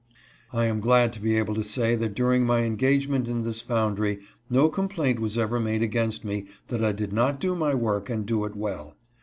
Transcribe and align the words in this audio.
I 0.51 0.65
am 0.65 0.79
glad 0.79 1.13
to 1.13 1.21
be 1.21 1.37
able 1.37 1.53
to 1.53 1.63
say 1.63 1.93
that 1.93 2.15
during 2.15 2.43
my 2.43 2.63
engagement 2.63 3.27
in 3.27 3.43
this 3.43 3.61
foundry 3.61 4.21
no 4.49 4.67
complaint 4.67 5.19
was 5.19 5.37
ever 5.37 5.59
made 5.59 5.83
against 5.83 6.25
me 6.25 6.47
that 6.69 6.83
I 6.83 6.91
did 6.91 7.13
not 7.13 7.39
do 7.39 7.53
my 7.55 7.75
work, 7.75 8.09
and 8.09 8.25
do 8.25 8.45
it 8.45 8.55
well. 8.55 8.95